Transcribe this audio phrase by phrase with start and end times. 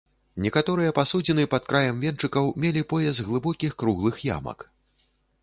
[0.43, 4.59] Некаторыя пасудзіны пад краем венчыкаў мелі пояс глыбокіх круглых ямак.